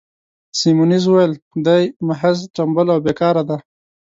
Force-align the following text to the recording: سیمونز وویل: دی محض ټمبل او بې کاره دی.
سیمونز 0.59 1.03
وویل: 1.07 1.33
دی 1.65 1.83
محض 2.07 2.37
ټمبل 2.55 2.87
او 2.93 2.99
بې 3.05 3.13
کاره 3.19 3.43
دی. 3.49 3.57